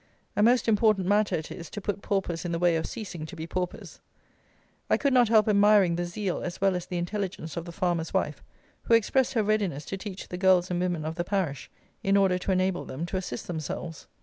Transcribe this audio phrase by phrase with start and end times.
[0.35, 3.35] A most important matter it is, to put paupers in the way of ceasing to
[3.35, 3.99] be paupers.
[4.89, 8.11] I could not help admiring the zeal as well as the intelligence of the farmer's
[8.11, 8.41] wife,
[8.85, 11.69] who expressed her readiness to teach the girls and women of the parish,
[12.01, 14.07] in order to enable them to assist themselves.